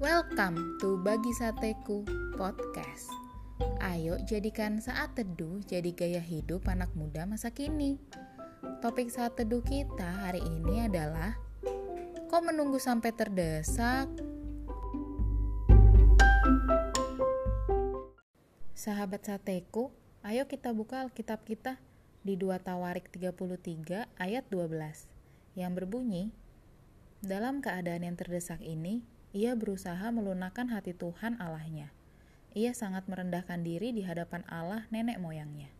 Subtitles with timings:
[0.00, 3.12] Welcome to Bagi Sateku Podcast.
[3.84, 8.00] Ayo jadikan saat teduh jadi gaya hidup anak muda masa kini.
[8.80, 11.36] Topik saat teduh kita hari ini adalah
[12.32, 14.08] Kok menunggu sampai terdesak?
[18.72, 19.92] Sahabat sateku,
[20.24, 21.76] ayo kita buka Alkitab kita
[22.24, 26.32] di 2 Tawarik 33 ayat 12 yang berbunyi
[27.20, 31.94] Dalam keadaan yang terdesak ini, ia berusaha melunakkan hati Tuhan Allahnya.
[32.50, 35.70] Ia sangat merendahkan diri di hadapan Allah nenek moyangnya.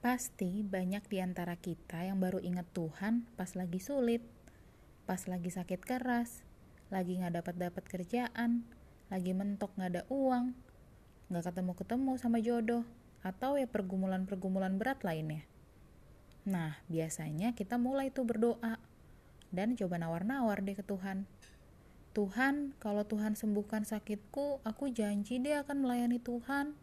[0.00, 4.24] Pasti banyak di antara kita yang baru ingat Tuhan pas lagi sulit,
[5.04, 6.40] pas lagi sakit keras,
[6.88, 8.64] lagi nggak dapat dapat kerjaan,
[9.12, 10.56] lagi mentok nggak ada uang,
[11.28, 12.88] nggak ketemu-ketemu sama jodoh,
[13.20, 15.44] atau ya pergumulan-pergumulan berat lainnya.
[16.48, 18.80] Nah, biasanya kita mulai tuh berdoa
[19.50, 21.26] dan coba nawar-nawar deh ke Tuhan.
[22.10, 26.74] Tuhan, kalau Tuhan sembuhkan sakitku, aku janji dia akan melayani Tuhan.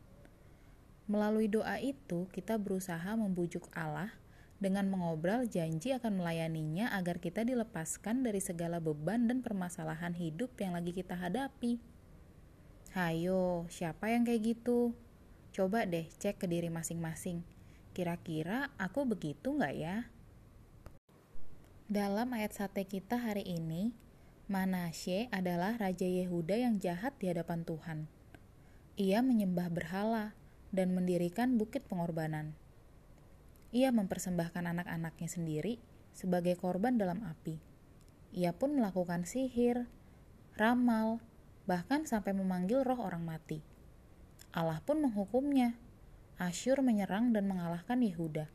[1.07, 4.11] Melalui doa itu, kita berusaha membujuk Allah
[4.57, 10.73] dengan mengobrol janji akan melayaninya agar kita dilepaskan dari segala beban dan permasalahan hidup yang
[10.73, 11.77] lagi kita hadapi.
[12.97, 14.97] Hayo, siapa yang kayak gitu?
[15.53, 17.45] Coba deh cek ke diri masing-masing.
[17.93, 20.09] Kira-kira aku begitu nggak ya?
[21.87, 23.95] Dalam ayat sate kita hari ini,
[24.51, 28.11] Manasye adalah raja Yehuda yang jahat di hadapan Tuhan.
[28.99, 30.35] Ia menyembah berhala
[30.75, 32.59] dan mendirikan bukit pengorbanan.
[33.71, 35.79] Ia mempersembahkan anak-anaknya sendiri
[36.11, 37.55] sebagai korban dalam api.
[38.35, 39.87] Ia pun melakukan sihir,
[40.59, 41.23] ramal,
[41.71, 43.63] bahkan sampai memanggil roh orang mati.
[44.51, 45.79] Allah pun menghukumnya.
[46.35, 48.51] Asyur menyerang dan mengalahkan Yehuda.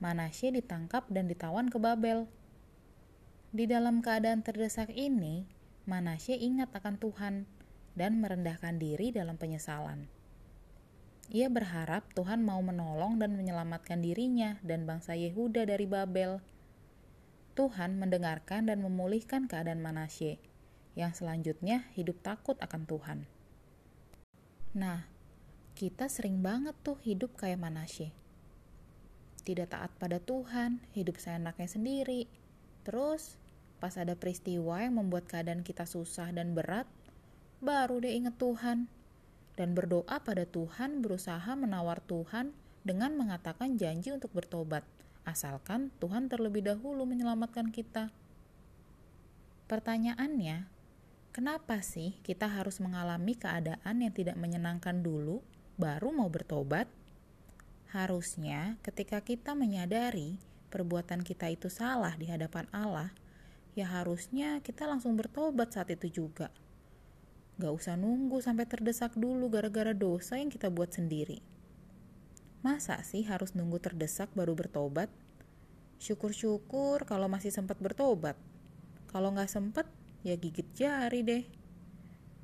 [0.00, 2.32] Manasye ditangkap dan ditawan ke Babel.
[3.56, 5.48] Di dalam keadaan terdesak ini,
[5.88, 7.48] Manasye ingat akan Tuhan
[7.96, 10.12] dan merendahkan diri dalam penyesalan.
[11.32, 16.44] Ia berharap Tuhan mau menolong dan menyelamatkan dirinya dan bangsa Yehuda dari Babel.
[17.56, 20.36] Tuhan mendengarkan dan memulihkan keadaan Manasye,
[20.92, 23.24] yang selanjutnya hidup takut akan Tuhan.
[24.76, 25.08] Nah,
[25.72, 28.12] kita sering banget tuh hidup kayak Manasye.
[29.48, 32.28] Tidak taat pada Tuhan, hidup seenaknya sendiri.
[32.84, 33.45] Terus,
[33.76, 36.88] Pas ada peristiwa yang membuat keadaan kita susah dan berat,
[37.60, 38.88] baru dia ingat Tuhan.
[39.56, 42.52] Dan berdoa pada Tuhan berusaha menawar Tuhan
[42.84, 44.84] dengan mengatakan janji untuk bertobat,
[45.26, 48.12] asalkan Tuhan terlebih dahulu menyelamatkan kita.
[49.66, 50.70] Pertanyaannya,
[51.34, 55.42] kenapa sih kita harus mengalami keadaan yang tidak menyenangkan dulu,
[55.74, 56.86] baru mau bertobat?
[57.90, 60.38] Harusnya, ketika kita menyadari
[60.70, 63.10] perbuatan kita itu salah di hadapan Allah,
[63.76, 66.48] ya harusnya kita langsung bertobat saat itu juga.
[67.60, 71.44] Gak usah nunggu sampai terdesak dulu gara-gara dosa yang kita buat sendiri.
[72.64, 75.12] Masa sih harus nunggu terdesak baru bertobat?
[76.00, 78.34] Syukur-syukur kalau masih sempat bertobat.
[79.12, 79.86] Kalau nggak sempat,
[80.26, 81.44] ya gigit jari deh.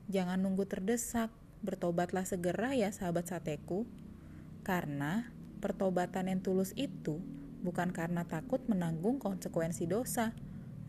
[0.08, 1.28] Jangan nunggu terdesak,
[1.60, 3.84] bertobatlah segera ya sahabat sateku.
[4.62, 5.28] Karena
[5.60, 7.18] pertobatan yang tulus itu
[7.62, 10.34] bukan karena takut menanggung konsekuensi dosa,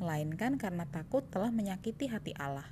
[0.04, 2.68] melainkan karena takut telah menyakiti hati Allah.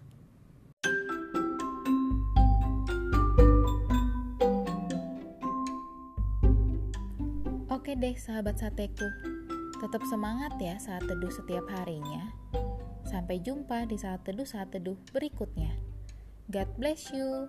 [7.71, 9.07] Oke deh sahabat sateku,
[9.79, 12.29] tetap semangat ya saat teduh setiap harinya.
[13.07, 15.71] Sampai jumpa di saat teduh saat teduh berikutnya.
[16.51, 17.47] God bless you.